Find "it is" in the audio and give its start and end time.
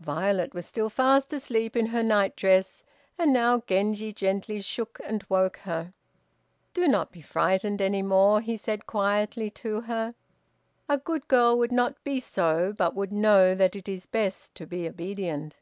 13.76-14.06